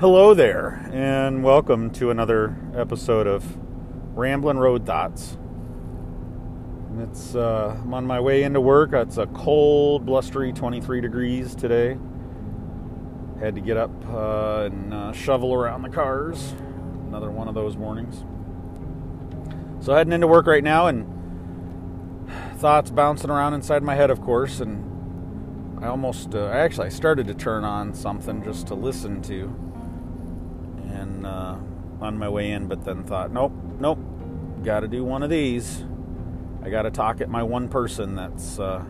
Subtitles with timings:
[0.00, 3.44] Hello there, and welcome to another episode of
[4.16, 5.36] Ramblin' Road Thoughts.
[7.00, 8.94] It's uh, I'm on my way into work.
[8.94, 11.98] It's a cold, blustery 23 degrees today.
[13.40, 16.54] Had to get up uh, and uh, shovel around the cars.
[17.08, 18.24] Another one of those mornings.
[19.84, 21.06] So heading into work right now, and
[22.56, 24.60] thoughts bouncing around inside my head, of course.
[24.60, 29.69] And I almost, uh, actually, I started to turn on something just to listen to
[31.20, 31.56] and uh,
[32.04, 33.98] on my way in, but then thought, nope, nope,
[34.64, 35.84] got to do one of these.
[36.62, 38.82] I got to talk at my one person that's uh,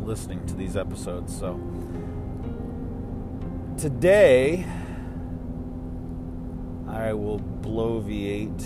[0.00, 1.36] listening to these episodes.
[1.36, 1.58] So
[3.76, 4.64] today,
[6.88, 8.64] I will bloviate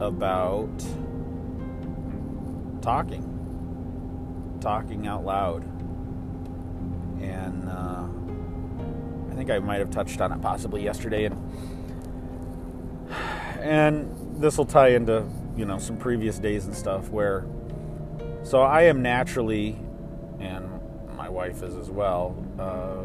[0.00, 0.78] about
[2.80, 3.24] talking,
[4.60, 5.64] talking out loud,
[7.20, 7.68] and.
[7.68, 8.04] Uh,
[9.30, 11.36] I think I might have touched on it possibly yesterday, and
[13.58, 17.46] and this will tie into you know some previous days and stuff where.
[18.44, 19.78] So I am naturally,
[20.38, 20.68] and
[21.16, 23.02] my wife is as well, uh,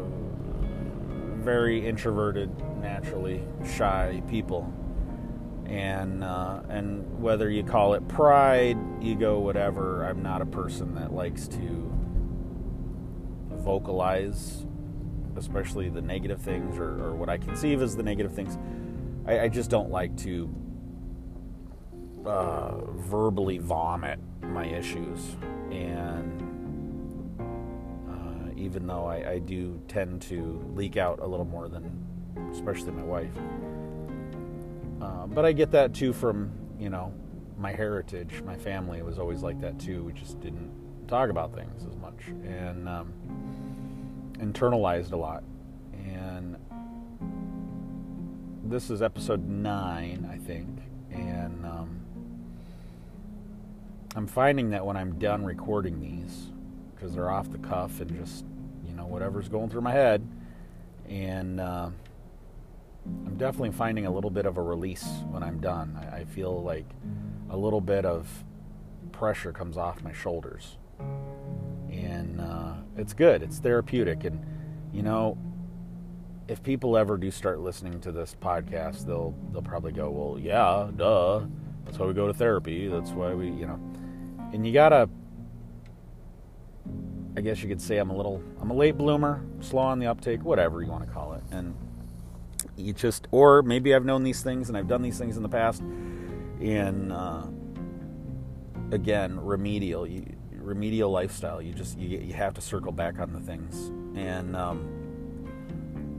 [1.42, 3.42] very introverted, naturally
[3.76, 4.72] shy people,
[5.66, 11.12] and uh, and whether you call it pride, ego, whatever, I'm not a person that
[11.12, 11.90] likes to
[13.50, 14.64] vocalize
[15.36, 18.56] especially the negative things or, or, what I conceive as the negative things.
[19.26, 20.48] I, I just don't like to
[22.26, 25.36] uh, verbally vomit my issues.
[25.70, 26.40] And
[28.08, 32.04] uh, even though I, I, do tend to leak out a little more than,
[32.52, 33.32] especially my wife.
[35.02, 37.12] Uh, but I get that too from, you know,
[37.58, 38.42] my heritage.
[38.42, 40.04] My family was always like that too.
[40.04, 40.70] We just didn't
[41.08, 42.28] talk about things as much.
[42.44, 43.12] And, um,
[44.38, 45.44] internalized a lot.
[45.92, 46.56] And
[48.64, 50.68] this is episode nine, I think.
[51.10, 52.00] And um,
[54.16, 56.46] I'm finding that when I'm done recording these,
[56.94, 58.44] because they're off the cuff and just,
[58.86, 60.26] you know, whatever's going through my head,
[61.08, 61.90] and uh,
[63.26, 65.98] I'm definitely finding a little bit of a release when I'm done.
[66.00, 66.86] I, I feel like
[67.50, 68.44] a little bit of
[69.12, 70.78] pressure comes off my shoulders.
[71.90, 73.42] And uh, it's good.
[73.42, 74.44] It's therapeutic, and
[74.92, 75.36] you know,
[76.48, 80.90] if people ever do start listening to this podcast, they'll they'll probably go, well, yeah,
[80.94, 81.42] duh.
[81.84, 82.88] That's why we go to therapy.
[82.88, 83.80] That's why we, you know,
[84.52, 85.08] and you gotta.
[87.36, 90.06] I guess you could say I'm a little, I'm a late bloomer, slow on the
[90.06, 91.74] uptake, whatever you want to call it, and
[92.76, 95.48] you just, or maybe I've known these things and I've done these things in the
[95.48, 95.80] past,
[96.60, 97.42] and uh,
[98.92, 100.06] again, remedial.
[100.06, 101.60] You, remedial lifestyle.
[101.60, 104.93] You just you, you have to circle back on the things and um,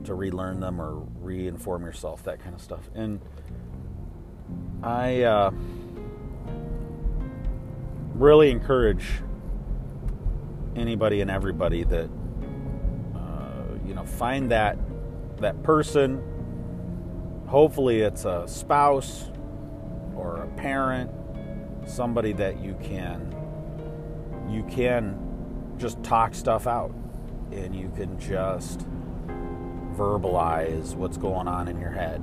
[0.06, 2.90] to relearn them or reinform yourself, that kind of stuff.
[2.94, 3.20] And
[4.82, 5.50] I uh,
[8.14, 9.06] really encourage
[10.74, 12.10] anybody and everybody that
[13.14, 14.78] uh, you know find that
[15.38, 16.22] that person.
[17.46, 19.30] Hopefully, it's a spouse
[20.16, 21.10] or a parent,
[21.86, 23.32] somebody that you can
[24.50, 25.18] you can
[25.78, 26.94] just talk stuff out
[27.52, 28.86] and you can just
[29.96, 32.22] verbalize what's going on in your head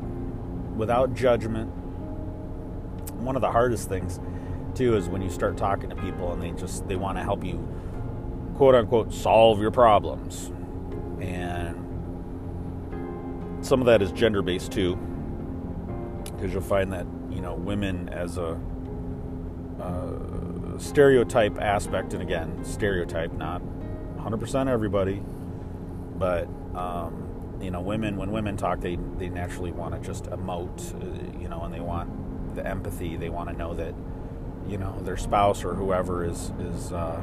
[0.78, 1.70] without judgment.
[3.16, 4.20] One of the hardest things
[4.76, 7.44] too is when you start talking to people and they just they want to help
[7.44, 7.66] you
[8.56, 10.52] quote unquote solve your problems.
[11.20, 11.76] And
[13.66, 14.98] some of that is gender based too
[16.24, 18.60] because you'll find that, you know, women as a
[19.82, 23.62] uh, stereotype aspect, and again, stereotype, not
[24.18, 25.22] 100% everybody,
[26.18, 27.30] but um,
[27.64, 31.48] you know, women when women talk, they they naturally want to just emote, uh, you
[31.48, 33.16] know, and they want the empathy.
[33.16, 33.94] They want to know that
[34.68, 37.22] you know their spouse or whoever is is uh,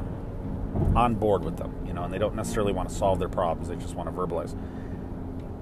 [0.95, 3.69] on board with them, you know, and they don't necessarily want to solve their problems.
[3.69, 4.57] They just want to verbalize.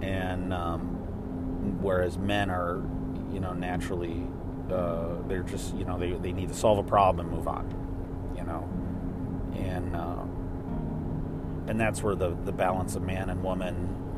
[0.02, 2.82] And um, whereas men are,
[3.34, 4.25] you know, naturally
[4.72, 7.66] uh, they're just you know they, they need to solve a problem and move on
[8.38, 8.70] you know
[9.56, 10.24] and uh,
[11.70, 14.09] and that's where the the balance of man and woman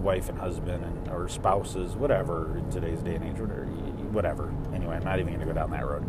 [0.00, 3.66] wife and husband and or spouses whatever in today's day and age whatever,
[4.10, 4.54] whatever.
[4.74, 6.04] anyway i'm not even going to go down that road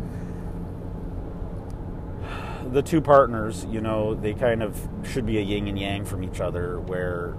[2.72, 6.22] the two partners you know they kind of should be a yin and yang from
[6.22, 7.36] each other where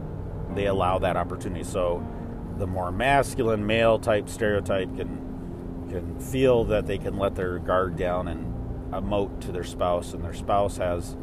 [0.56, 2.06] they allow that opportunity so
[2.58, 7.96] the more masculine male type stereotype can can feel that they can let their guard
[7.96, 8.54] down and
[8.94, 11.18] emote to their spouse, and their spouse has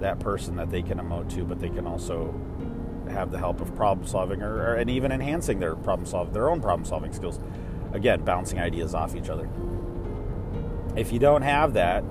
[0.00, 2.34] that person that they can emote to, but they can also
[3.08, 6.50] have the help of problem solving or, or and even enhancing their problem solve their
[6.50, 7.40] own problem solving skills.
[7.92, 9.48] Again, bouncing ideas off each other.
[10.96, 12.04] If you don't have that,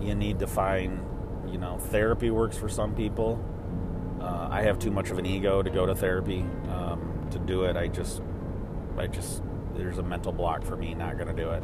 [0.00, 1.00] you need to find,
[1.50, 3.42] you know, therapy works for some people.
[4.20, 7.64] Uh, I have too much of an ego to go to therapy um, to do
[7.64, 7.76] it.
[7.76, 8.22] I just,
[8.98, 9.42] I just,
[9.74, 11.62] there's a mental block for me not going to do it.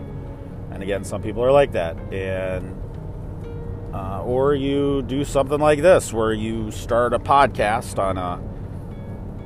[0.70, 2.80] And again, some people are like that, and
[3.92, 8.40] uh, or you do something like this where you start a podcast on a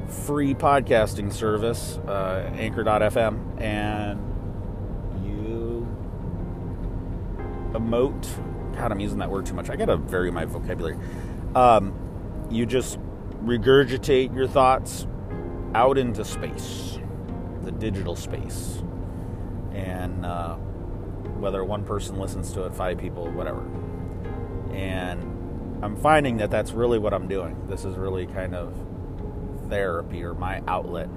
[0.09, 4.21] free podcasting service, uh, Anchor.fm, and
[5.25, 5.87] you
[7.73, 8.27] emote.
[8.77, 9.71] God, I'm using that word too much.
[9.71, 10.99] I gotta vary my vocabulary.
[11.55, 11.95] Um,
[12.51, 12.99] you just
[13.45, 15.07] regurgitate your thoughts
[15.75, 16.99] out into space,
[17.63, 18.83] the digital space,
[19.73, 23.65] and uh, whether one person listens to it, five people, whatever
[24.77, 27.67] and I'm finding that that's really what I'm doing.
[27.69, 28.75] This is really kind of
[29.69, 31.09] therapy or my outlet.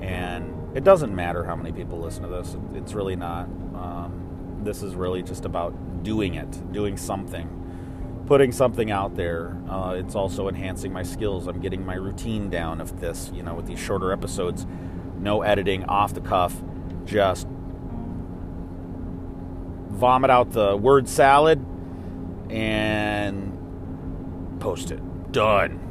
[0.00, 3.44] And it doesn't matter how many people listen to this, it's really not.
[3.74, 9.56] Um, this is really just about doing it, doing something, putting something out there.
[9.68, 11.46] Uh, it's also enhancing my skills.
[11.46, 14.66] I'm getting my routine down of this, you know, with these shorter episodes,
[15.18, 16.62] no editing, off the cuff,
[17.04, 17.46] just
[19.88, 21.64] vomit out the word salad
[22.50, 23.52] and
[24.60, 25.32] post it.
[25.32, 25.87] Done.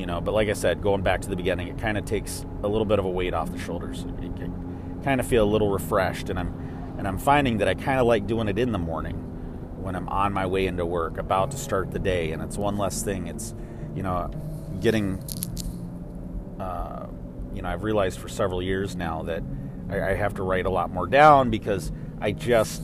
[0.00, 2.46] You know, but like I said, going back to the beginning, it kind of takes
[2.62, 4.06] a little bit of a weight off the shoulders.
[5.04, 8.06] Kind of feel a little refreshed, and I'm and I'm finding that I kind of
[8.06, 9.16] like doing it in the morning
[9.82, 12.78] when I'm on my way into work, about to start the day, and it's one
[12.78, 13.26] less thing.
[13.26, 13.54] It's
[13.94, 14.30] you know,
[14.80, 15.22] getting.
[16.58, 17.06] Uh,
[17.52, 19.42] you know, I've realized for several years now that
[19.90, 21.92] I, I have to write a lot more down because
[22.22, 22.82] I just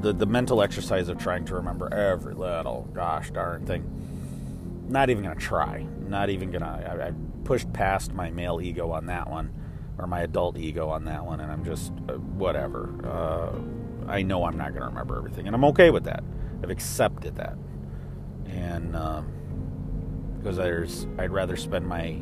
[0.00, 4.00] the, the mental exercise of trying to remember every little gosh darn thing.
[4.90, 5.86] Not even gonna try.
[6.08, 6.98] Not even gonna.
[7.00, 7.12] I, I
[7.44, 9.52] pushed past my male ego on that one,
[9.98, 12.90] or my adult ego on that one, and I'm just uh, whatever.
[13.06, 16.24] Uh, I know I'm not gonna remember everything, and I'm okay with that.
[16.60, 17.56] I've accepted that,
[18.46, 19.32] and um,
[20.38, 22.20] because there's, I'd rather spend my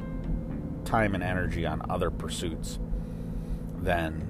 [0.85, 2.79] time and energy on other pursuits
[3.81, 4.27] than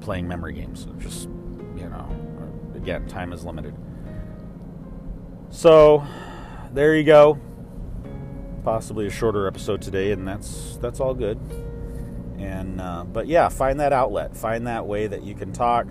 [0.00, 0.86] playing memory games.
[0.98, 1.24] Just
[1.76, 2.08] you know,
[2.76, 3.74] again, time is limited.
[5.50, 6.06] So,
[6.72, 7.40] there you go.
[8.64, 11.38] Possibly a shorter episode today, and that's that's all good.
[12.38, 15.86] And uh, but yeah, find that outlet, find that way that you can talk.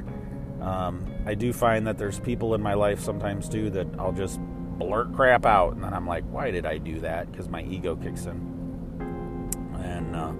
[0.61, 4.39] Um, I do find that there's people in my life sometimes too that I'll just
[4.39, 7.31] blurt crap out, and then I'm like, why did I do that?
[7.31, 9.49] Because my ego kicks in,
[9.83, 10.33] and uh,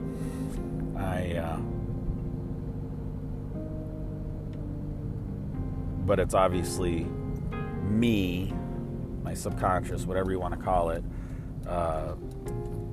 [1.00, 1.38] I.
[1.38, 1.58] Uh,
[6.06, 7.06] but it's obviously
[7.84, 8.54] me,
[9.24, 11.04] my subconscious, whatever you want to call it,
[11.68, 12.14] uh,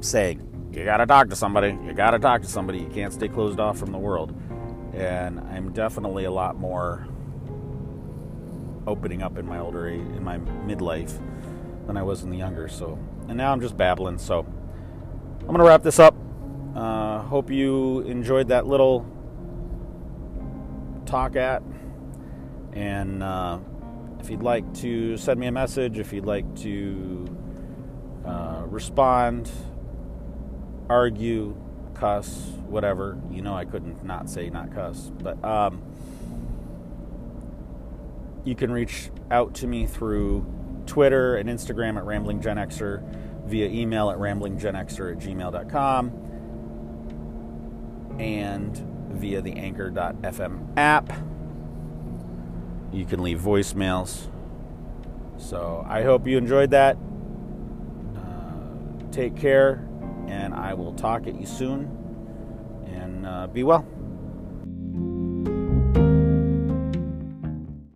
[0.00, 3.12] saying, you got to talk to somebody, you got to talk to somebody, you can't
[3.12, 4.34] stay closed off from the world.
[4.92, 7.06] And I'm definitely a lot more
[8.86, 11.18] opening up in my older age, in my midlife
[11.86, 12.68] than I was in the younger.
[12.68, 12.98] So,
[13.28, 14.18] and now I'm just babbling.
[14.18, 14.46] So,
[15.48, 16.14] I'm to wrap this up.
[16.74, 19.06] Uh, hope you enjoyed that little
[21.06, 21.62] talk at
[22.74, 23.58] and uh,
[24.20, 27.24] if you'd like to send me a message, if you'd like to
[28.26, 29.50] uh, respond,
[30.88, 31.56] argue,
[31.94, 35.10] cuss, whatever, you know, I couldn't not say not cuss.
[35.22, 35.82] But um,
[38.44, 40.46] you can reach out to me through
[40.86, 46.10] Twitter and Instagram at RamblingGenXer, via email at ramblinggenxer at gmail.com,
[48.18, 48.76] and
[49.12, 51.12] via the anchor.fm app.
[52.92, 54.30] You can leave voicemails.
[55.36, 56.96] So I hope you enjoyed that.
[59.14, 59.86] Take care,
[60.26, 61.88] and I will talk at you soon.
[62.88, 63.86] And uh, be well.